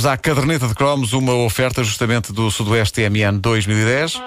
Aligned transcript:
Vamos 0.00 0.14
à 0.14 0.16
caderneta 0.16 0.66
de 0.66 0.74
cromos, 0.74 1.12
uma 1.12 1.34
oferta 1.34 1.84
justamente 1.84 2.32
do 2.32 2.50
Sudoeste 2.50 3.02
TMN 3.02 3.38
2010. 3.38 4.18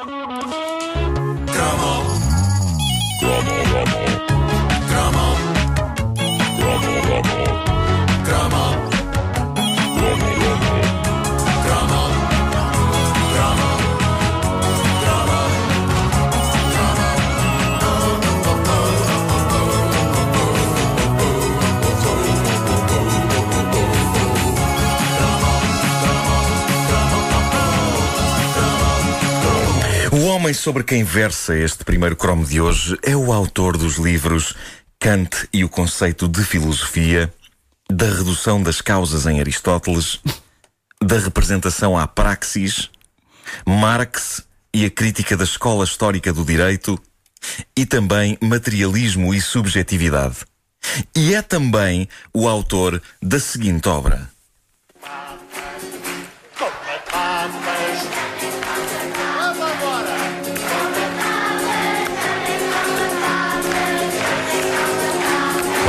Homem 30.44 30.54
sobre 30.54 30.84
quem 30.84 31.06
versa 31.06 31.56
este 31.56 31.86
primeiro 31.86 32.18
cromo 32.18 32.44
de 32.44 32.60
hoje 32.60 33.00
é 33.02 33.16
o 33.16 33.32
autor 33.32 33.78
dos 33.78 33.96
livros 33.96 34.54
Kant 35.00 35.48
e 35.54 35.64
o 35.64 35.70
conceito 35.70 36.28
de 36.28 36.44
filosofia, 36.44 37.34
da 37.90 38.08
redução 38.08 38.62
das 38.62 38.82
causas 38.82 39.26
em 39.26 39.40
Aristóteles, 39.40 40.20
da 41.02 41.18
representação 41.18 41.98
à 41.98 42.06
praxis, 42.06 42.90
Marx 43.66 44.44
e 44.74 44.84
a 44.84 44.90
crítica 44.90 45.38
da 45.38 45.46
escola 45.46 45.86
histórica 45.86 46.34
do 46.34 46.44
direito 46.44 47.00
e 47.74 47.86
também 47.86 48.38
materialismo 48.42 49.34
e 49.34 49.40
subjetividade. 49.40 50.40
E 51.16 51.34
é 51.34 51.42
também 51.42 52.06
o 52.34 52.50
autor 52.50 53.02
da 53.22 53.40
seguinte 53.40 53.88
obra. 53.88 54.33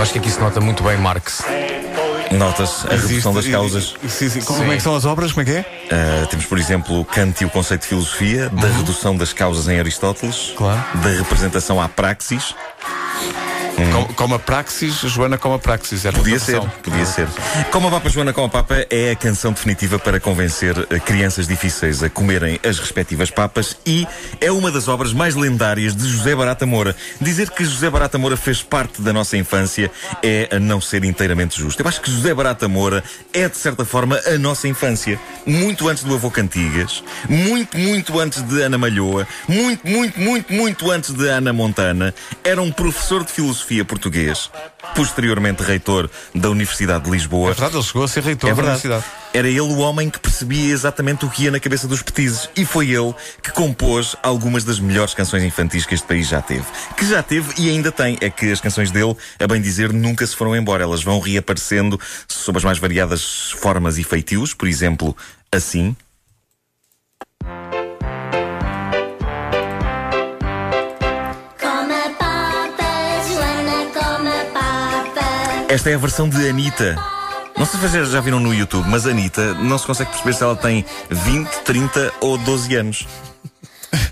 Acho 0.04 0.12
que 0.12 0.18
aqui 0.18 0.30
se 0.30 0.38
nota 0.38 0.60
muito 0.60 0.82
bem 0.82 0.98
Marx. 0.98 1.42
Notas 2.30 2.84
a 2.84 2.94
redução 2.94 3.32
das 3.32 3.46
causas. 3.46 3.94
Sim, 4.06 4.28
sim. 4.28 4.40
Como 4.42 4.70
é 4.70 4.76
que 4.76 4.82
são 4.82 4.94
as 4.94 5.06
obras? 5.06 5.32
Como 5.32 5.42
é 5.42 5.44
que 5.50 5.56
é? 5.58 5.60
Uh, 6.22 6.26
temos, 6.26 6.44
por 6.44 6.58
exemplo, 6.58 7.02
Kant 7.06 7.42
e 7.42 7.46
o 7.46 7.50
conceito 7.50 7.82
de 7.82 7.88
filosofia, 7.88 8.50
da 8.50 8.68
redução 8.68 9.16
das 9.16 9.32
causas 9.32 9.66
em 9.66 9.78
Aristóteles, 9.78 10.50
Uhum. 10.50 10.56
Claro. 10.56 10.84
da 11.02 11.08
representação 11.08 11.80
à 11.80 11.88
praxis. 11.88 12.54
Com, 13.74 14.14
como 14.14 14.34
a 14.36 14.38
praxis, 14.38 14.94
Joana 14.94 15.36
como 15.36 15.54
a 15.56 15.58
praxis. 15.58 16.04
Era 16.04 16.16
Podia 16.16 16.38
ser, 16.38 16.60
podia 16.82 17.04
ser. 17.04 17.26
Como 17.72 17.88
a 17.88 17.90
Papa 17.90 18.08
Joana 18.08 18.32
com 18.32 18.44
a 18.44 18.48
Papa 18.48 18.86
é 18.88 19.10
a 19.10 19.16
canção 19.16 19.52
definitiva 19.52 19.98
para 19.98 20.20
convencer 20.20 20.78
uh, 20.78 20.86
crianças 21.04 21.48
difíceis 21.48 22.02
a 22.02 22.08
comerem 22.08 22.60
as 22.64 22.78
respectivas 22.78 23.30
papas 23.30 23.76
e 23.84 24.06
é 24.40 24.52
uma 24.52 24.70
das 24.70 24.86
obras 24.86 25.12
mais 25.12 25.34
lendárias 25.34 25.94
de 25.94 26.08
José 26.08 26.36
Barata 26.36 26.64
Moura. 26.64 26.94
Dizer 27.20 27.50
que 27.50 27.64
José 27.64 27.90
Barata 27.90 28.16
Moura 28.16 28.36
fez 28.36 28.62
parte 28.62 29.02
da 29.02 29.12
nossa 29.12 29.36
infância 29.36 29.90
é 30.22 30.48
a 30.52 30.60
não 30.60 30.80
ser 30.80 31.02
inteiramente 31.04 31.58
justo. 31.58 31.82
Eu 31.82 31.88
acho 31.88 32.00
que 32.00 32.10
José 32.10 32.32
Barata 32.32 32.68
Moura 32.68 33.02
é, 33.32 33.48
de 33.48 33.56
certa 33.56 33.84
forma, 33.84 34.20
a 34.26 34.38
nossa 34.38 34.68
infância. 34.68 35.18
Muito 35.44 35.88
antes 35.88 36.04
do 36.04 36.14
avô 36.14 36.30
Cantigas, 36.30 37.02
muito, 37.28 37.76
muito 37.76 38.20
antes 38.20 38.40
de 38.42 38.62
Ana 38.62 38.78
Malhoa, 38.78 39.26
muito, 39.48 39.86
muito, 39.86 40.18
muito, 40.18 40.52
muito 40.52 40.90
antes 40.90 41.12
de 41.12 41.28
Ana 41.28 41.52
Montana. 41.52 42.14
Era 42.42 42.62
um 42.62 42.70
professor 42.70 43.24
de 43.24 43.32
filosofia 43.32 43.63
português, 43.84 44.50
posteriormente 44.94 45.62
reitor 45.62 46.10
da 46.34 46.50
Universidade 46.50 47.04
de 47.04 47.10
Lisboa. 47.10 47.50
É 47.50 47.54
verdade, 47.54 47.76
ele 47.76 47.82
chegou 47.82 48.04
a 48.04 48.08
ser 48.08 48.22
reitor 48.22 48.50
É 48.50 48.54
da 48.54 48.62
universidade. 48.62 49.04
Era 49.32 49.48
ele 49.48 49.60
o 49.60 49.78
homem 49.78 50.10
que 50.10 50.18
percebia 50.18 50.72
exatamente 50.72 51.24
o 51.24 51.30
que 51.30 51.44
ia 51.44 51.50
na 51.50 51.58
cabeça 51.58 51.88
dos 51.88 52.02
petizes. 52.02 52.48
E 52.56 52.64
foi 52.64 52.90
ele 52.90 53.14
que 53.42 53.50
compôs 53.50 54.14
algumas 54.22 54.62
das 54.62 54.78
melhores 54.78 55.14
canções 55.14 55.42
infantis 55.42 55.86
que 55.86 55.94
este 55.94 56.06
país 56.06 56.28
já 56.28 56.40
teve. 56.40 56.64
Que 56.96 57.06
já 57.06 57.22
teve 57.22 57.52
e 57.60 57.68
ainda 57.68 57.90
tem. 57.90 58.16
É 58.20 58.30
que 58.30 58.52
as 58.52 58.60
canções 58.60 58.90
dele, 58.90 59.16
a 59.40 59.46
bem 59.46 59.60
dizer, 59.60 59.92
nunca 59.92 60.26
se 60.26 60.36
foram 60.36 60.54
embora. 60.54 60.84
Elas 60.84 61.02
vão 61.02 61.18
reaparecendo 61.18 61.98
sob 62.28 62.58
as 62.58 62.64
mais 62.64 62.78
variadas 62.78 63.50
formas 63.52 63.98
e 63.98 64.04
feitios. 64.04 64.54
Por 64.54 64.68
exemplo, 64.68 65.16
assim. 65.50 65.96
Esta 75.74 75.90
é 75.90 75.94
a 75.94 75.98
versão 75.98 76.28
de 76.28 76.48
Anitta. 76.48 76.94
Não 77.56 77.66
sei 77.66 77.80
se 77.80 77.86
vocês 77.88 78.10
já 78.10 78.20
viram 78.20 78.38
no 78.38 78.54
YouTube, 78.54 78.86
mas 78.88 79.06
Anitta 79.06 79.54
não 79.54 79.76
se 79.76 79.84
consegue 79.86 80.10
perceber 80.10 80.32
se 80.34 80.42
ela 80.44 80.54
tem 80.56 80.84
20, 81.10 81.48
30 81.64 82.12
ou 82.20 82.38
12 82.38 82.74
anos. 82.76 83.06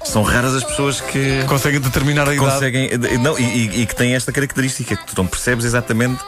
São 0.04 0.22
raras 0.22 0.54
as 0.54 0.64
pessoas 0.64 1.00
que 1.00 1.44
Conseguem 1.46 1.80
determinar 1.80 2.28
a 2.28 2.34
idade. 2.34 2.52
conseguem. 2.52 2.90
Não, 3.20 3.38
e, 3.38 3.42
e- 3.42 3.82
e 3.82 3.86
que 3.86 3.94
têm 3.94 4.14
esta 4.14 4.32
característica, 4.32 4.96
que 4.96 5.06
tu 5.06 5.14
não 5.16 5.26
percebes 5.26 5.64
exatamente 5.64 6.20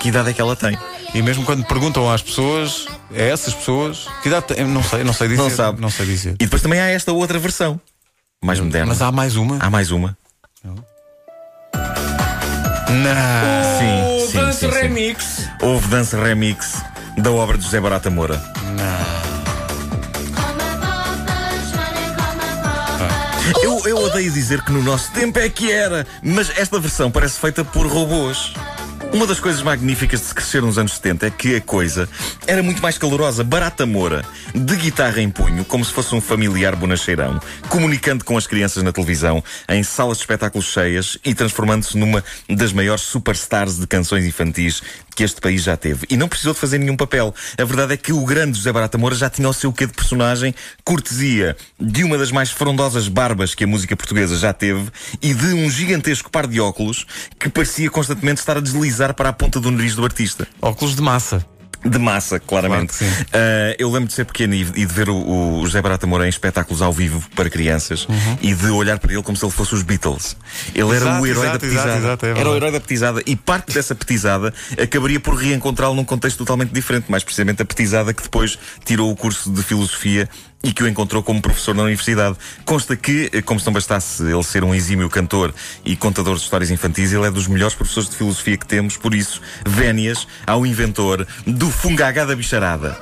que 0.00 0.08
idade 0.08 0.30
é 0.30 0.32
que 0.32 0.40
ela 0.40 0.56
tem. 0.56 0.76
E 1.14 1.22
mesmo 1.22 1.44
quando 1.44 1.64
perguntam 1.64 2.10
às 2.10 2.22
pessoas, 2.22 2.86
a 3.14 3.20
essas 3.22 3.54
pessoas, 3.54 4.08
que 4.22 4.28
idade 4.28 4.46
tem? 4.46 4.64
Não 4.64 4.82
sei, 4.82 5.04
não 5.04 5.12
sei 5.12 5.28
dizer. 5.28 5.42
Não 5.42 5.50
sabe. 5.50 5.80
Não 5.80 5.90
sei 5.90 6.06
dizer. 6.06 6.32
E 6.34 6.44
depois 6.44 6.60
também 6.62 6.80
há 6.80 6.88
esta 6.88 7.12
outra 7.12 7.38
versão, 7.38 7.80
mais 8.42 8.58
moderna. 8.58 8.86
Mas 8.88 9.00
há 9.02 9.12
mais 9.12 9.36
uma? 9.36 9.58
Há 9.60 9.70
mais 9.70 9.90
uma. 9.92 10.16
Não. 10.64 10.76
Sim, 13.78 14.11
sim, 14.70 14.80
remix. 14.80 15.48
Houve 15.60 15.88
dança 15.88 16.22
remix 16.22 16.82
da 17.18 17.30
obra 17.30 17.56
de 17.58 17.64
José 17.64 17.80
Barata 17.80 18.10
Moura. 18.10 18.42
Papas. 23.42 23.62
Eu, 23.62 23.80
eu 23.86 23.96
odeio 23.98 24.30
dizer 24.30 24.62
que 24.62 24.72
no 24.72 24.82
nosso 24.82 25.10
tempo 25.12 25.38
é 25.38 25.48
que 25.48 25.70
era, 25.70 26.06
mas 26.22 26.50
esta 26.56 26.78
versão 26.78 27.10
parece 27.10 27.38
feita 27.40 27.64
por 27.64 27.86
robôs. 27.86 28.54
Uma 29.12 29.26
das 29.26 29.38
coisas 29.38 29.60
magníficas 29.60 30.20
de 30.20 30.26
se 30.26 30.34
crescer 30.34 30.62
nos 30.62 30.78
anos 30.78 30.94
70 30.94 31.26
é 31.26 31.30
que 31.30 31.54
a 31.56 31.60
coisa 31.60 32.08
era 32.46 32.62
muito 32.62 32.80
mais 32.80 32.96
calorosa. 32.96 33.44
Barata 33.44 33.84
Moura, 33.84 34.24
de 34.54 34.74
guitarra 34.74 35.20
em 35.20 35.28
punho, 35.28 35.66
como 35.66 35.84
se 35.84 35.92
fosse 35.92 36.14
um 36.14 36.20
familiar 36.20 36.74
bonacheirão, 36.74 37.38
comunicando 37.68 38.24
com 38.24 38.38
as 38.38 38.46
crianças 38.46 38.82
na 38.82 38.90
televisão, 38.90 39.44
em 39.68 39.82
salas 39.82 40.16
de 40.16 40.22
espetáculos 40.22 40.66
cheias 40.66 41.18
e 41.22 41.34
transformando-se 41.34 41.98
numa 41.98 42.24
das 42.48 42.72
maiores 42.72 43.02
superstars 43.02 43.78
de 43.78 43.86
canções 43.86 44.24
infantis 44.24 44.82
que 45.14 45.24
este 45.24 45.40
país 45.40 45.62
já 45.62 45.76
teve. 45.76 46.06
E 46.10 46.16
não 46.16 46.28
precisou 46.28 46.54
de 46.54 46.60
fazer 46.60 46.78
nenhum 46.78 46.96
papel. 46.96 47.34
A 47.58 47.64
verdade 47.64 47.94
é 47.94 47.96
que 47.96 48.12
o 48.12 48.24
grande 48.24 48.58
José 48.58 48.72
Barata 48.72 48.98
Moura 48.98 49.14
já 49.14 49.28
tinha 49.28 49.48
o 49.48 49.52
seu 49.52 49.72
quê 49.72 49.86
de 49.86 49.92
personagem, 49.92 50.54
cortesia 50.84 51.56
de 51.78 52.04
uma 52.04 52.18
das 52.18 52.30
mais 52.30 52.50
frondosas 52.50 53.08
barbas 53.08 53.54
que 53.54 53.64
a 53.64 53.66
música 53.66 53.96
portuguesa 53.96 54.36
já 54.36 54.52
teve 54.52 54.90
e 55.20 55.34
de 55.34 55.46
um 55.46 55.70
gigantesco 55.70 56.30
par 56.30 56.46
de 56.46 56.60
óculos 56.60 57.06
que 57.38 57.48
parecia 57.48 57.90
constantemente 57.90 58.40
estar 58.40 58.56
a 58.56 58.60
deslizar 58.60 59.14
para 59.14 59.28
a 59.28 59.32
ponta 59.32 59.60
do 59.60 59.70
nariz 59.70 59.94
do 59.94 60.04
artista. 60.04 60.46
Óculos 60.60 60.94
de 60.94 61.02
massa. 61.02 61.51
De 61.84 61.98
massa, 61.98 62.38
claramente. 62.38 62.94
Claro. 62.96 63.14
Ah, 63.32 63.74
eu 63.78 63.90
lembro 63.90 64.08
de 64.08 64.14
ser 64.14 64.24
pequeno 64.24 64.54
e, 64.54 64.60
e 64.60 64.64
de 64.64 64.86
ver 64.86 65.08
o, 65.08 65.60
o 65.60 65.66
José 65.66 65.82
Barata 65.82 66.06
Moura 66.06 66.26
em 66.26 66.28
espetáculos 66.28 66.80
ao 66.80 66.92
vivo 66.92 67.22
para 67.34 67.50
crianças 67.50 68.06
e 68.40 68.54
de 68.54 68.70
olhar 68.70 68.98
para 68.98 69.12
ele 69.12 69.22
como 69.22 69.36
se 69.36 69.44
ele 69.44 69.52
fosse 69.52 69.74
os 69.74 69.82
Beatles. 69.82 70.36
Ele 70.74 70.88
era 70.90 70.96
Exato, 70.96 71.22
o 71.22 71.26
herói 71.26 71.42
exato, 71.46 71.52
da 71.52 71.58
petizada. 71.58 71.96
exato, 71.98 72.26
é 72.26 72.30
era 72.30 72.50
o 72.50 72.54
herói 72.56 72.70
da 72.70 72.80
petizada 72.80 73.22
e 73.26 73.34
parte 73.34 73.74
dessa 73.74 73.94
petizada 73.94 74.54
acabaria 74.80 75.18
por 75.18 75.34
reencontrá-lo 75.34 75.94
num 75.94 76.04
contexto 76.04 76.38
totalmente 76.38 76.70
diferente, 76.72 77.10
mais 77.10 77.24
precisamente 77.24 77.62
a 77.62 77.64
petizada 77.64 78.14
que 78.14 78.22
depois 78.22 78.58
tirou 78.84 79.10
o 79.10 79.16
curso 79.16 79.50
de 79.50 79.62
filosofia 79.62 80.28
e 80.62 80.72
que 80.72 80.82
o 80.82 80.88
encontrou 80.88 81.22
como 81.22 81.42
professor 81.42 81.74
na 81.74 81.82
universidade. 81.82 82.36
Consta 82.64 82.96
que, 82.96 83.42
como 83.42 83.58
se 83.58 83.66
não 83.66 83.72
bastasse 83.72 84.22
ele 84.22 84.42
ser 84.42 84.64
um 84.64 84.74
exímio 84.74 85.08
cantor 85.10 85.54
e 85.84 85.96
contador 85.96 86.36
de 86.36 86.42
histórias 86.42 86.70
infantis, 86.70 87.12
ele 87.12 87.26
é 87.26 87.30
dos 87.30 87.46
melhores 87.46 87.74
professores 87.74 88.08
de 88.08 88.16
filosofia 88.16 88.56
que 88.56 88.66
temos, 88.66 88.96
por 88.96 89.14
isso, 89.14 89.40
vénias 89.66 90.26
ao 90.46 90.64
inventor 90.64 91.26
do 91.46 91.70
fungagá 91.70 92.24
da 92.24 92.36
bicharada. 92.36 92.98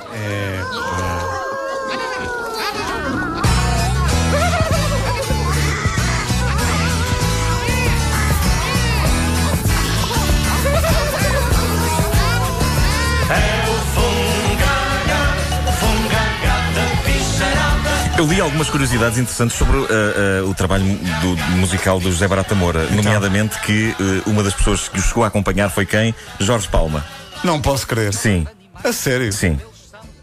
Eu 18.21 18.27
li 18.27 18.39
algumas 18.39 18.69
curiosidades 18.69 19.17
interessantes 19.17 19.57
sobre 19.57 19.75
uh, 19.77 19.83
uh, 19.83 20.47
o 20.47 20.53
trabalho 20.53 20.85
do, 20.85 21.35
musical 21.57 21.99
do 21.99 22.11
José 22.11 22.27
Barata 22.27 22.53
Moura, 22.53 22.85
nomeadamente 22.91 23.59
que 23.61 23.95
uh, 23.99 24.29
uma 24.29 24.43
das 24.43 24.53
pessoas 24.53 24.87
que 24.87 24.99
o 24.99 25.01
chegou 25.01 25.23
a 25.23 25.27
acompanhar 25.27 25.71
foi 25.71 25.87
quem? 25.87 26.13
Jorge 26.39 26.67
Palma. 26.67 27.03
Não 27.43 27.59
posso 27.59 27.87
crer. 27.87 28.13
Sim, 28.13 28.45
A 28.83 28.93
sério? 28.93 29.33
sim. 29.33 29.59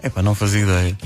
É 0.01 0.09
para 0.09 0.23
não 0.23 0.33
fazer 0.33 0.61
ideia. 0.61 0.97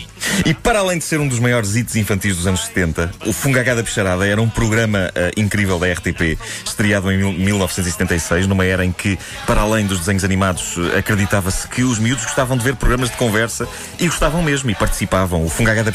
E 0.44 0.52
para 0.52 0.80
além 0.80 0.98
de 0.98 1.04
ser 1.04 1.20
um 1.20 1.28
dos 1.28 1.38
maiores 1.38 1.76
hits 1.76 1.94
infantis 1.94 2.36
dos 2.36 2.48
anos 2.48 2.64
70, 2.66 3.12
o 3.26 3.32
Fungagá 3.32 3.74
da 3.76 4.26
era 4.26 4.42
um 4.42 4.48
programa 4.48 5.08
eh, 5.14 5.30
incrível 5.36 5.78
da 5.78 5.86
RTP, 5.92 6.36
estreado 6.64 7.12
em 7.12 7.16
mil- 7.18 7.32
1976, 7.32 8.48
numa 8.48 8.64
era 8.64 8.84
em 8.84 8.90
que, 8.90 9.16
para 9.46 9.60
além 9.60 9.86
dos 9.86 10.00
desenhos 10.00 10.24
animados, 10.24 10.74
eh, 10.94 10.98
acreditava-se 10.98 11.68
que 11.68 11.84
os 11.84 11.98
miúdos 12.00 12.24
gostavam 12.24 12.56
de 12.56 12.64
ver 12.64 12.74
programas 12.74 13.10
de 13.10 13.16
conversa 13.16 13.68
e 14.00 14.06
gostavam 14.08 14.42
mesmo 14.42 14.68
e 14.68 14.74
participavam. 14.74 15.44
O 15.44 15.48
Fungagá 15.48 15.82
da 15.84 15.92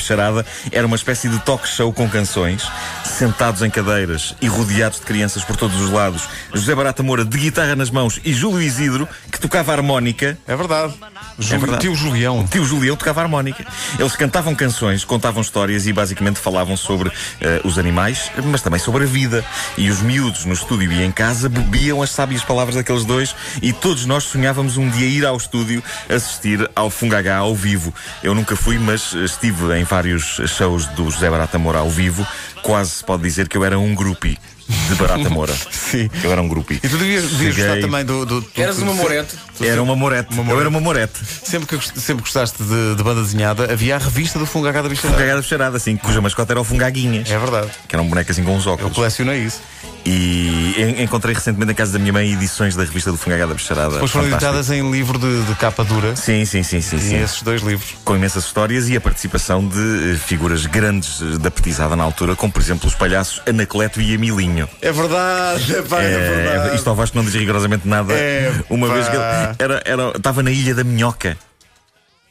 era 0.71 0.87
uma 0.87 0.95
espécie 0.95 1.27
de 1.27 1.39
talk 1.39 1.67
show 1.67 1.91
com 1.91 2.09
canções, 2.09 2.63
sentados 3.03 3.61
em 3.63 3.69
cadeiras 3.69 4.33
e 4.41 4.47
rodeados 4.47 4.99
de 4.99 5.05
crianças 5.05 5.43
por 5.43 5.57
todos 5.57 5.79
os 5.81 5.89
lados. 5.89 6.23
José 6.53 6.73
Barata 6.73 7.03
Moura 7.03 7.25
de 7.25 7.37
guitarra 7.37 7.75
nas 7.75 7.89
mãos 7.89 8.21
e 8.23 8.31
Júlio 8.33 8.61
Isidro, 8.61 9.09
que 9.29 9.39
tocava 9.39 9.73
harmónica. 9.73 10.37
É 10.47 10.55
verdade. 10.55 10.93
Verdade. 11.37 11.81
Tio 11.81 11.95
Julião. 11.95 12.39
O 12.39 12.47
tio 12.47 12.65
Julião 12.65 12.95
tocava 12.95 13.21
harmónica. 13.21 13.65
Eles 13.99 14.15
cantavam 14.15 14.55
canções, 14.55 15.05
contavam 15.05 15.41
histórias 15.41 15.85
e 15.85 15.93
basicamente 15.93 16.39
falavam 16.39 16.75
sobre 16.75 17.11
eh, 17.39 17.61
os 17.63 17.77
animais, 17.77 18.31
mas 18.45 18.61
também 18.61 18.79
sobre 18.79 19.03
a 19.03 19.07
vida. 19.07 19.45
E 19.77 19.89
os 19.89 20.01
miúdos 20.01 20.45
no 20.45 20.53
estúdio 20.53 20.91
e 20.91 21.03
em 21.03 21.11
casa 21.11 21.47
bebiam 21.47 22.01
as 22.01 22.09
sábias 22.09 22.43
palavras 22.43 22.75
daqueles 22.75 23.05
dois 23.05 23.35
e 23.61 23.71
todos 23.71 24.05
nós 24.05 24.23
sonhávamos 24.23 24.77
um 24.77 24.89
dia 24.89 25.07
ir 25.07 25.25
ao 25.25 25.37
estúdio 25.37 25.83
assistir 26.09 26.69
ao 26.75 26.89
Fungagá 26.89 27.37
ao 27.37 27.55
vivo. 27.55 27.93
Eu 28.23 28.33
nunca 28.33 28.55
fui, 28.55 28.79
mas 28.79 29.13
estive 29.13 29.77
em 29.77 29.83
vários 29.83 30.41
shows 30.47 30.87
do 30.87 31.09
José 31.09 31.29
Barata 31.29 31.59
Moura 31.59 31.79
ao 31.79 31.89
vivo. 31.89 32.25
Quase 32.63 32.91
se 32.91 33.03
pode 33.03 33.23
dizer 33.23 33.47
que 33.47 33.57
eu 33.57 33.63
era 33.63 33.77
um 33.77 33.93
groupie 33.93 34.37
de 34.67 34.95
Barata 34.95 35.29
Moura. 35.29 35.53
Sim. 35.71 36.09
Eu 36.23 36.31
era 36.31 36.41
um 36.41 36.47
groupie. 36.47 36.75
E 36.83 36.89
tu 36.89 36.97
devias, 36.97 37.23
devias 37.23 37.55
Cheguei- 37.55 37.69
gostar 37.71 37.81
também 37.87 38.05
do. 38.05 38.25
do, 38.25 38.41
do 38.41 38.47
Eras 38.55 38.77
uma 38.79 38.93
morete. 38.93 39.35
Era 39.61 39.81
uma 39.81 39.95
morete. 39.95 40.29
Eu 40.37 40.59
era 40.59 40.69
uma 40.69 40.79
morete. 40.79 41.19
Sempre 41.43 41.77
que 41.77 41.99
sempre 41.99 42.21
gostaste 42.21 42.61
de, 42.61 42.95
de 42.95 43.03
banda 43.03 43.21
desenhada, 43.21 43.71
havia 43.71 43.95
a 43.95 43.97
revista 43.99 44.37
do 44.37 44.45
Fungagá 44.45 44.81
da 44.81 44.89
Bicharada. 44.89 45.17
Fungagá 45.19 45.39
de 45.41 45.47
Charada, 45.47 45.77
assim, 45.77 45.95
cuja 45.97 46.21
mascota 46.21 46.53
era 46.53 46.61
o 46.61 46.63
Fungaguinhas. 46.63 47.29
É 47.31 47.37
verdade. 47.39 47.69
Que 47.87 47.95
era 47.95 48.01
um 48.03 48.07
boneco 48.09 48.31
assim 48.31 48.43
com 48.43 48.55
uns 48.55 48.65
Eu 48.65 48.73
óculos. 48.73 48.93
colecionei 48.93 49.39
isso. 49.43 49.59
E 50.05 50.73
en- 50.77 51.03
encontrei 51.03 51.33
recentemente 51.35 51.67
na 51.67 51.73
casa 51.73 51.93
da 51.93 51.99
minha 51.99 52.13
mãe 52.13 52.31
edições 52.31 52.75
da 52.75 52.83
revista 52.83 53.11
do 53.11 53.17
Fungagá 53.17 53.45
da 53.45 53.53
Bicharada. 53.53 53.93
Depois 53.95 54.09
foram 54.11 54.25
Fantástico. 54.29 54.55
editadas 54.55 54.69
em 54.71 54.89
livro 54.91 55.19
de, 55.19 55.43
de 55.43 55.55
capa 55.55 55.83
dura. 55.83 56.15
Sim, 56.15 56.45
sim, 56.45 56.63
sim, 56.63 56.79
sim, 56.81 56.95
E 56.95 56.99
sim. 56.99 57.15
esses 57.21 57.41
dois 57.41 57.61
livros. 57.61 57.95
Com 58.05 58.15
imensas 58.15 58.45
histórias 58.45 58.87
e 58.87 58.95
a 58.95 59.01
participação 59.01 59.67
de 59.67 60.13
eh, 60.13 60.17
figuras 60.17 60.65
grandes 60.65 61.21
eh, 61.21 61.37
da 61.37 61.51
petizada 61.51 61.95
na 61.95 62.03
altura, 62.03 62.35
como 62.35 62.51
por 62.53 62.61
exemplo 62.61 62.87
os 62.87 62.95
palhaços 62.95 63.41
Anacleto 63.47 63.99
e 63.99 64.13
Emilinho. 64.13 64.69
É 64.81 64.91
verdade, 64.91 65.75
é, 65.75 65.81
pá, 65.81 66.01
Eh, 66.01 66.71
isto 66.75 66.89
ao 66.89 66.95
Vasco 66.95 67.17
não 67.17 67.25
diz 67.25 67.33
rigorosamente 67.33 67.87
nada. 67.87 68.13
É, 68.13 68.53
Uma 68.69 68.87
pá. 68.87 68.93
vez 68.93 69.07
que 69.09 69.15
ele 69.15 69.23
era, 69.59 69.81
era, 69.85 70.11
estava 70.15 70.41
na 70.41 70.51
Ilha 70.51 70.73
da 70.73 70.83
Minhoca. 70.83 71.37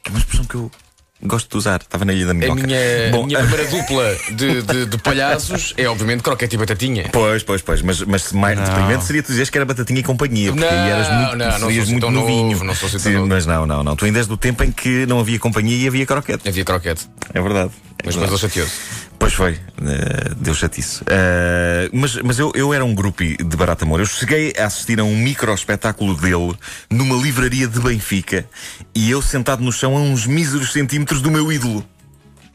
Que 0.03 0.09
é 0.09 0.11
uma 0.13 0.19
expressão 0.19 0.45
que 0.45 0.55
eu 0.55 0.71
gosto 1.23 1.49
de 1.49 1.57
usar. 1.57 1.81
Estava 1.81 2.05
na 2.05 2.13
Ilha 2.13 2.25
da 2.25 2.31
A 2.31 2.33
Minhoca. 2.33 2.61
minha, 2.61 2.77
Bom, 3.11 3.23
a 3.23 3.25
minha 3.27 3.39
primeira 3.39 3.65
dupla 3.65 4.15
de, 4.31 4.61
de, 4.61 4.85
de 4.85 4.97
palhaços 4.99 5.73
é 5.77 5.87
obviamente 5.89 6.21
croquete 6.23 6.55
e 6.55 6.57
batatinha. 6.57 7.09
Pois, 7.11 7.43
pois, 7.43 7.61
pois, 7.61 7.81
mas, 7.81 8.01
mas 8.01 8.31
mais 8.31 8.57
Não. 8.57 8.65
deprimente 8.65 9.03
seria 9.05 9.23
tu 9.23 9.27
dizeres 9.27 9.49
que 9.49 9.57
era 9.57 9.65
batatinha 9.65 9.99
e 9.99 10.03
companhia, 10.03 10.51
porque 10.51 10.65
aí 10.65 10.89
eras 10.89 11.07
muito, 11.09 11.35
Não, 11.35 11.49
não, 11.49 11.59
não 11.59 11.69
muito 11.69 11.81
assim 11.83 11.99
tão 11.99 12.11
novinho. 12.11 12.51
novo, 12.51 12.63
não 12.63 12.75
sou 12.75 12.87
assim 12.87 12.99
Sim. 12.99 13.17
Mas 13.27 13.45
não, 13.45 13.65
não, 13.65 13.83
não. 13.83 13.95
Tu 13.95 14.05
ainda 14.05 14.19
és 14.19 14.27
do 14.27 14.37
tempo 14.37 14.63
em 14.63 14.71
que 14.71 15.05
não 15.05 15.19
havia 15.19 15.39
companhia 15.39 15.83
e 15.83 15.87
havia 15.87 16.05
croquete. 16.05 16.47
Havia 16.47 16.63
croquete. 16.65 17.09
É 17.33 17.41
verdade. 17.41 17.71
É 17.99 18.03
Mas 18.05 18.15
depois 18.15 18.31
ele 18.31 18.39
chateou-se. 18.41 18.73
Pois 19.19 19.33
foi, 19.33 19.53
eh, 19.53 20.31
deu 20.37 20.53
chatice. 20.53 21.03
Eh, 21.07 21.89
mas 21.91 22.15
mas 22.17 22.37
eu, 22.39 22.51
eu 22.55 22.73
era 22.73 22.85
um 22.85 22.93
groupie 22.93 23.35
de 23.37 23.57
Barata 23.57 23.83
Amor. 23.83 23.99
Eu 23.99 24.05
cheguei 24.05 24.53
a 24.57 24.65
assistir 24.65 24.99
a 24.99 25.03
um 25.03 25.15
micro 25.17 25.53
espetáculo 25.53 26.15
dele 26.15 26.53
numa 26.89 27.15
livraria 27.21 27.67
de 27.67 27.79
Benfica 27.79 28.45
e 28.93 29.09
eu 29.09 29.21
sentado 29.21 29.63
no 29.63 29.71
chão 29.71 29.97
a 29.97 29.99
uns 29.99 30.25
míseros 30.27 30.71
centímetros 30.71 31.21
do 31.21 31.31
meu 31.31 31.51
ídolo. 31.51 31.83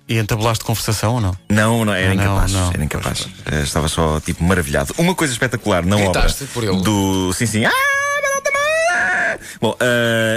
E 0.09 0.19
entabulaste 0.19 0.65
conversação 0.65 1.15
ou 1.15 1.21
não? 1.21 1.37
Não, 1.49 1.85
não, 1.85 1.95
era 1.95 2.15
Não, 2.15 2.23
incapaz. 2.23 2.53
não. 2.53 2.69
Era 2.73 2.85
incapaz. 2.85 3.29
Eh, 3.47 3.63
estava 3.63 3.89
só, 3.89 4.21
tipo, 4.21 4.43
maravilhado. 4.45 4.95
Uma 4.99 5.15
coisa 5.15 5.33
espetacular 5.33 5.85
na 5.85 5.97
obra. 5.97 6.27
Por 6.55 6.65
ele? 6.65 6.81
Do. 6.83 7.33
Sim, 7.33 7.47
sim. 7.47 7.65
Ah! 7.65 7.73
Bom, 9.61 9.77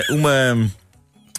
uma. 0.10 0.70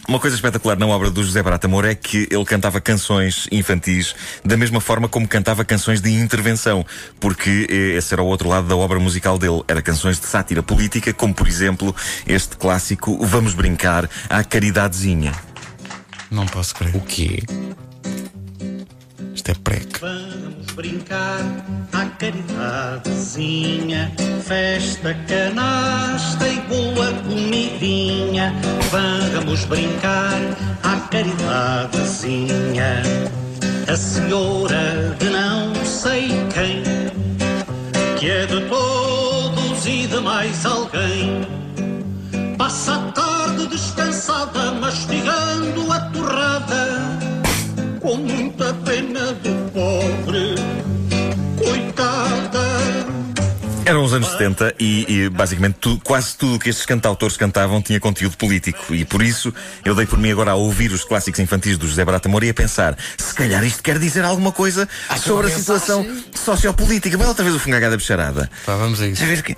Uma 0.07 0.19
coisa 0.19 0.37
espetacular 0.37 0.77
na 0.77 0.87
obra 0.87 1.11
do 1.11 1.21
José 1.21 1.43
Barata 1.43 1.67
Moura 1.67 1.91
é 1.91 1.95
que 1.95 2.29
ele 2.31 2.45
cantava 2.45 2.79
canções 2.79 3.45
infantis 3.51 4.15
da 4.43 4.55
mesma 4.55 4.79
forma 4.79 5.09
como 5.09 5.27
cantava 5.27 5.65
canções 5.65 5.99
de 5.99 6.09
intervenção, 6.09 6.85
porque 7.19 7.67
eh, 7.69 7.97
esse 7.97 8.13
era 8.13 8.23
o 8.23 8.25
outro 8.25 8.47
lado 8.47 8.69
da 8.69 8.77
obra 8.77 8.99
musical 8.99 9.37
dele. 9.37 9.61
Era 9.67 9.81
canções 9.81 10.17
de 10.17 10.25
sátira 10.25 10.63
política, 10.63 11.13
como 11.13 11.33
por 11.33 11.45
exemplo 11.45 11.93
este 12.25 12.55
clássico 12.55 13.17
Vamos 13.25 13.53
Brincar 13.53 14.09
à 14.29 14.45
Caridadezinha. 14.45 15.33
Não 16.31 16.45
posso 16.45 16.73
crer. 16.75 16.95
O 16.95 17.01
quê? 17.01 17.43
Isto 19.35 19.51
é 19.51 19.55
prec. 19.55 19.99
Vamos 19.99 20.67
brincar 20.73 21.41
à 21.93 22.05
caridadezinha, 22.05 24.11
festa, 24.43 25.13
canasta 25.27 26.47
e 26.47 26.61
Vamos 28.91 29.65
brincar 29.65 30.39
à 30.83 30.95
caridadezinha. 31.09 33.03
A 33.87 33.95
senhora 33.95 35.15
de 35.19 35.29
não 35.29 35.73
sei 35.85 36.29
quem, 36.53 36.83
que 38.17 38.29
é 38.29 38.45
de 38.45 38.61
todos 38.61 39.85
e 39.85 40.07
de 40.07 40.19
mais 40.19 40.65
alguém. 40.65 41.47
Passa 42.57 42.95
a 42.95 43.11
tarde 43.11 43.67
descansada, 43.67 44.71
mastigando 44.73 45.91
a 45.91 45.99
torrada 46.11 47.27
com 48.01 48.15
muita 48.15 48.73
pena 48.85 49.33
do 49.33 49.71
pobre, 49.71 50.55
anos 54.17 54.29
70 54.31 54.75
e, 54.79 55.05
e, 55.25 55.29
basicamente 55.29 55.75
tu- 55.79 55.99
quase 56.03 56.35
tudo 56.37 56.59
que 56.59 56.69
estes 56.69 56.85
cantautores 56.85 57.37
cantavam 57.37 57.81
tinha 57.81 57.99
conteúdo 57.99 58.35
político. 58.37 58.93
E 58.93 59.05
por 59.05 59.21
isso 59.21 59.53
eu 59.85 59.95
dei 59.95 60.05
por 60.05 60.19
mim 60.19 60.31
agora 60.31 60.51
a 60.51 60.55
ouvir 60.55 60.91
os 60.91 61.03
clássicos 61.03 61.39
infantis 61.39 61.77
do 61.77 61.87
José 61.87 62.03
Barata 62.03 62.27
Moura 62.29 62.45
e 62.45 62.49
a 62.49 62.53
pensar: 62.53 62.97
se 63.17 63.33
calhar 63.33 63.63
isto 63.63 63.81
quer 63.81 63.97
dizer 63.99 64.23
alguma 64.25 64.51
coisa 64.51 64.87
sobre 65.23 65.47
a 65.47 65.55
situação 65.55 66.05
sociopolítica. 66.35 67.17
Vai 67.17 67.27
outra 67.27 67.43
vez 67.43 67.55
o 67.55 67.59
fungagá 67.59 67.89
da 67.89 67.97
bicharada. 67.97 68.49
Pá, 68.65 68.75
vamos 68.75 69.01
a 69.01 69.07
isso. 69.07 69.23
A 69.23 69.25
ver 69.25 69.41
que. 69.41 69.55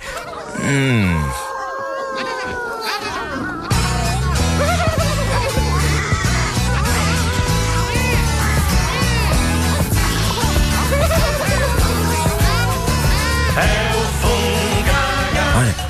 Hum. 0.62 1.49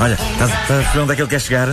Olha, 0.01 0.15
estás, 0.15 0.51
estás 0.51 0.71
a 0.71 0.83
perceber 0.83 0.99
onde 1.01 1.13
é 1.13 1.17
que 1.17 1.23
ele 1.23 1.29
quer 1.29 1.41
chegar? 1.41 1.69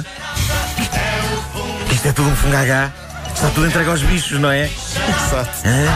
Isto 1.92 2.08
é 2.08 2.12
tudo 2.12 2.30
um 2.30 2.36
fungagá. 2.36 2.92
Está 3.34 3.48
tudo 3.50 3.68
entregue 3.68 3.90
aos 3.90 4.02
bichos, 4.02 4.38
não 4.40 4.52
é? 4.52 4.66
Exato. 4.66 5.50
Hã? 5.66 5.88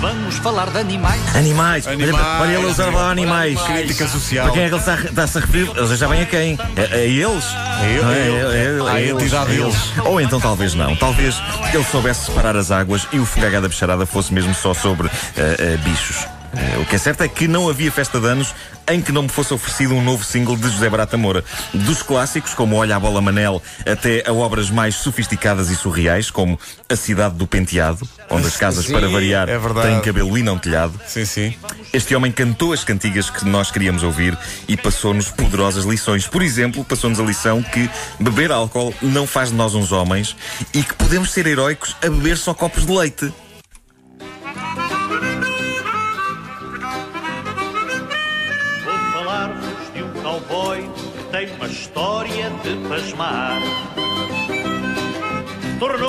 Vamos 0.00 0.36
falar 0.36 0.70
de 0.70 0.78
animais. 0.78 1.20
Animais. 1.34 1.86
Animais. 1.88 2.14
Olha, 2.14 2.40
olha 2.42 2.52
ele 2.58 2.64
a 2.64 2.68
usar 2.68 2.94
a 2.94 3.10
animais. 3.10 3.60
Crítica 3.62 4.06
social. 4.06 4.46
Para 4.46 4.54
quem 4.54 4.62
é 4.64 4.68
que 4.68 4.74
ele 4.74 4.80
está, 4.80 4.94
está-se 4.94 5.38
a 5.38 5.40
referir? 5.40 5.70
Eles 5.76 5.98
já 5.98 6.06
bem 6.08 6.22
a 6.22 6.26
quem? 6.26 6.58
A, 6.60 6.94
a 6.94 6.98
eles? 6.98 7.44
A 7.44 7.86
ele, 7.86 8.02
Não 8.02 8.08
a 8.08 8.14
é? 8.14 8.28
ele. 8.28 8.56
É- 8.56 8.86
é- 8.86 8.90
À 8.92 8.98
é 9.00 9.02
eles, 9.02 9.22
entidade 9.22 9.50
deles. 9.50 9.74
eles. 9.96 10.06
Ou 10.06 10.20
então 10.20 10.40
talvez 10.40 10.74
não. 10.74 10.94
Talvez 10.94 11.42
ele 11.74 11.84
soubesse 11.84 12.26
separar 12.26 12.56
as 12.56 12.70
águas 12.70 13.08
e 13.12 13.18
o 13.18 13.26
Fungagá 13.26 13.58
da 13.60 13.68
Bicharada 13.68 14.06
fosse 14.06 14.32
mesmo 14.32 14.54
só 14.54 14.72
sobre 14.72 15.08
eh, 15.36 15.56
eh, 15.58 15.76
bichos. 15.78 16.24
Eh, 16.56 16.78
o 16.78 16.84
que 16.84 16.96
é 16.96 16.98
certo 16.98 17.22
é 17.22 17.28
que 17.28 17.46
não 17.46 17.68
havia 17.68 17.90
festa 17.92 18.18
de 18.20 18.26
anos 18.26 18.54
em 18.88 19.00
que 19.00 19.12
não 19.12 19.22
me 19.22 19.28
fosse 19.28 19.54
oferecido 19.54 19.94
um 19.94 20.02
novo 20.02 20.24
single 20.24 20.56
de 20.56 20.68
José 20.68 20.88
Barata 20.88 21.16
Moura. 21.16 21.44
Dos 21.72 22.02
clássicos, 22.02 22.54
como 22.54 22.76
Olha 22.76 22.96
a 22.96 23.00
Bola 23.00 23.20
Manel, 23.20 23.62
até 23.86 24.24
a 24.26 24.32
obras 24.32 24.68
mais 24.68 24.96
sofisticadas 24.96 25.70
e 25.70 25.76
surreais, 25.76 26.30
como 26.30 26.58
A 26.88 26.96
Cidade 26.96 27.36
do 27.36 27.46
Penteado, 27.46 28.06
onde 28.28 28.46
as 28.48 28.56
casas, 28.56 28.86
Sim, 28.86 28.92
para 28.92 29.08
variar, 29.08 29.48
é 29.48 29.58
têm 29.82 30.00
cabelo 30.00 30.36
e 30.36 30.42
não 30.42 30.58
telhado. 30.58 31.00
Sim, 31.06 31.24
sim. 31.24 31.54
Este 31.92 32.14
homem 32.16 32.32
cantou 32.32 32.72
as 32.72 32.82
cantigas 32.82 33.30
que 33.30 33.44
nós 33.44 33.70
queríamos 33.70 34.02
ouvir 34.02 34.36
e 34.66 34.76
passou-nos 34.76 35.30
poderosas 35.30 35.84
lições. 35.84 36.26
Por 36.26 36.42
exemplo, 36.42 36.84
passou-nos 36.84 37.20
a 37.20 37.22
lição 37.22 37.62
que 37.62 37.88
beber 38.18 38.50
álcool 38.50 38.92
não 39.00 39.26
faz 39.26 39.50
de 39.50 39.54
nós 39.54 39.74
uns 39.74 39.92
homens 39.92 40.36
e 40.74 40.82
que 40.82 40.94
podemos 40.94 41.30
ser 41.30 41.46
heróicos 41.46 41.96
a 42.02 42.08
beber 42.08 42.36
só 42.36 42.52
copos 42.54 42.86
de 42.86 42.92
leite. 42.92 43.32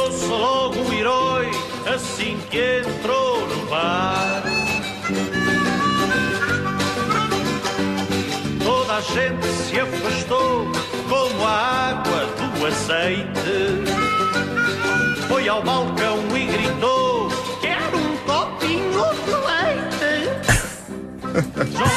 Tornou-se 0.02 0.26
logo 0.26 0.80
um 0.80 0.94
herói 0.94 1.52
assim 1.94 2.40
que 2.50 2.80
entrou 2.80 3.48
no 3.48 3.66
bar. 3.68 4.42
Toda 8.64 8.96
a 8.96 9.02
gente 9.02 9.46
se 9.46 9.80
afastou 9.80 10.66
como 11.08 11.46
a 11.46 11.90
água 11.90 12.26
do 12.26 12.64
o 12.64 12.66
azeite. 12.66 13.86
Foi 15.28 15.48
ao 15.48 15.62
balcão 15.62 16.18
e 16.36 16.48
gritou: 16.48 17.30
Quero 17.62 17.98
um 18.00 18.18
copinho 18.26 19.06
de 19.26 19.36
leite. 19.46 20.32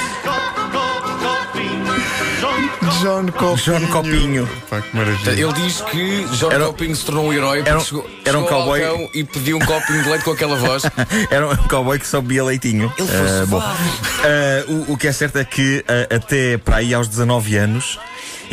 John 3.04 3.26
Copinho. 3.32 3.56
John 3.56 3.86
Copinho. 3.88 4.48
Pá, 4.70 4.80
que 4.80 4.96
maravilha. 4.96 5.30
Ele 5.32 5.52
diz 5.52 5.80
que 5.82 6.24
John 6.38 6.50
Era- 6.50 6.64
Copinho 6.66 6.96
se 6.96 7.04
tornou 7.04 7.26
um 7.26 7.32
herói 7.34 7.58
porque 7.58 7.68
era 7.70 7.78
um- 7.78 7.84
chegou, 7.84 8.10
era 8.24 8.38
um 8.38 8.42
chegou 8.44 8.58
ao 8.58 8.64
cowboy. 8.64 9.10
e 9.14 9.24
pediu 9.24 9.56
um 9.58 9.60
copinho 9.60 10.02
de 10.02 10.08
leite 10.08 10.24
com 10.24 10.30
aquela 10.30 10.56
voz. 10.56 10.82
Era 11.30 11.46
um 11.46 11.56
cowboy 11.68 11.98
que 11.98 12.06
só 12.06 12.20
bebia 12.22 12.44
leitinho. 12.44 12.90
Ele 12.96 13.08
Ah, 13.12 13.46
bom. 13.46 13.60
Ah, 13.60 14.64
o, 14.88 14.92
o 14.92 14.96
que 14.96 15.06
é 15.08 15.12
certo 15.12 15.36
é 15.38 15.44
que 15.44 15.84
ah, 15.86 16.14
até 16.16 16.56
para 16.56 16.76
aí 16.76 16.94
aos 16.94 17.06
19 17.08 17.56
anos 17.56 17.98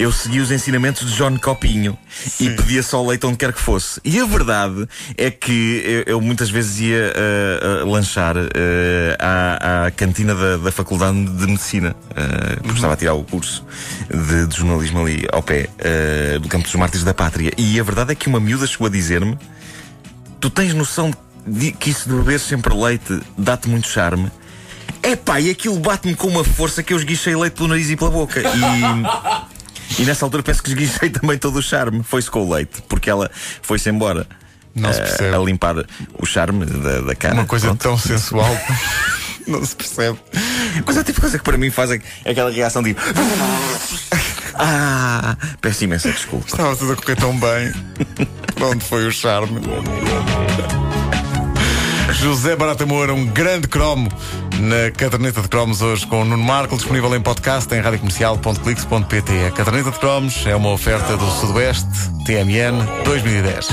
eu 0.02 0.12
segui 0.12 0.40
os 0.40 0.52
ensinamentos 0.52 1.10
de 1.12 1.16
John 1.16 1.38
Copinho 1.38 1.98
e 2.40 2.50
pedia 2.50 2.82
só 2.82 3.06
leite 3.06 3.26
onde 3.26 3.38
quer 3.38 3.54
que 3.54 3.62
fosse. 3.62 4.02
E 4.04 4.20
a 4.20 4.26
verdade 4.26 4.88
é 5.16 5.30
que 5.30 5.84
eu, 5.86 6.14
eu 6.14 6.22
muitas 6.22 6.50
vezes 6.50 6.80
ia 6.80 7.14
ah, 7.16 7.82
ah, 7.82 7.86
lanchar 7.86 8.36
ah, 8.36 8.46
à, 9.20 9.86
à 9.86 9.92
cantina 9.92 10.34
da, 10.34 10.58
da 10.58 10.72
Faculdade 10.72 11.24
de 11.24 11.46
Medicina, 11.46 11.96
porque 12.64 12.76
estava 12.76 12.94
a 12.94 12.98
tirar 12.98 13.14
o 13.14 13.24
curso 13.24 13.64
de, 14.10 14.48
de 14.48 14.58
jornalismo 14.58 15.02
ali 15.02 15.24
ao 15.32 15.44
pé 15.44 15.70
do 16.42 16.48
Campo 16.48 16.64
dos 16.64 16.76
Mártires 16.76 17.04
da 17.04 17.14
Pátria. 17.14 17.52
E 17.56 17.80
a 17.80 17.84
verdade 17.84 18.12
é 18.12 18.16
que 18.16 18.28
uma 18.28 18.40
miúda 18.40 18.66
chegou 18.66 18.88
a 18.88 18.90
dizer-me 18.90 19.38
Tu 20.42 20.50
tens 20.50 20.74
noção 20.74 21.14
de 21.46 21.72
que 21.72 21.92
isso 21.92 22.10
de 22.10 22.16
beber 22.16 22.40
sempre 22.40 22.74
leite 22.74 23.20
dá-te 23.38 23.70
muito 23.70 23.88
charme? 23.88 24.32
Epá, 25.04 25.40
e 25.40 25.52
aquilo 25.52 25.80
bate-me 25.80 26.16
com 26.16 26.28
uma 26.28 26.44
força 26.44 26.82
que 26.82 26.94
eu 26.94 26.98
esguichei 26.98 27.36
leite 27.36 27.54
pelo 27.54 27.70
nariz 27.70 27.90
e 27.92 27.96
pela 27.96 28.10
boca. 28.10 28.40
E, 28.40 28.46
e 30.00 30.04
nessa 30.04 30.26
altura 30.26 30.44
penso 30.44 30.62
que 30.64 30.70
esguichei 30.70 31.10
também 31.12 31.38
todo 31.38 31.58
o 31.58 31.62
charme. 31.62 32.04
Foi-se 32.04 32.30
com 32.30 32.46
o 32.46 32.54
leite, 32.54 32.82
porque 32.88 33.10
ela 33.10 33.30
foi-se 33.62 33.90
embora. 33.90 34.26
Não 34.74 34.92
se 34.94 35.00
eh, 35.00 35.04
percebe. 35.04 35.36
A 35.36 35.40
limpar 35.40 35.76
o 36.18 36.26
charme 36.26 36.66
da, 36.66 37.02
da 37.02 37.16
cara. 37.16 37.34
Uma 37.36 37.46
coisa 37.46 37.68
Pronto. 37.68 37.82
tão 37.82 37.98
sensual. 37.98 38.58
não 39.48 39.64
se 39.66 39.76
percebe. 39.76 40.18
Mas 40.86 40.96
é 40.98 41.04
tipo 41.04 41.20
coisa 41.20 41.38
que 41.38 41.44
para 41.44 41.58
mim 41.58 41.70
faz 41.70 41.92
aqu- 41.92 42.06
aquela 42.26 42.52
reação 42.52 42.82
de. 42.82 42.96
Ah, 44.64 45.36
peço 45.60 45.86
imensa 45.86 46.12
desculpa. 46.12 46.46
Estava 46.46 46.76
tudo 46.76 46.92
a 46.94 46.96
correr 46.96 47.16
tão 47.16 47.36
bem. 47.40 47.74
Onde 48.62 48.84
foi 48.86 49.08
o 49.08 49.12
charme? 49.12 49.60
José 52.14 52.56
Barata 52.56 52.86
Moura, 52.86 53.14
um 53.14 53.26
grande 53.26 53.68
cromo 53.68 54.10
na 54.60 54.92
caderneta 54.92 55.42
de 55.42 55.48
cromos 55.48 55.82
hoje 55.82 56.06
com 56.06 56.22
o 56.22 56.26
Nuno 56.26 56.44
Marco, 56.44 56.76
disponível 56.76 57.16
em 57.16 57.22
podcast 57.22 57.74
em 57.74 57.80
radiocomercial.clix.pt. 57.80 59.46
A 59.48 59.52
caderneta 59.52 59.92
de 59.92 60.00
cromos 60.00 60.46
é 60.46 60.56
uma 60.56 60.70
oferta 60.70 61.16
do 61.16 61.26
Sudoeste 61.26 61.90
TMN 62.26 63.04
2010. 63.06 63.70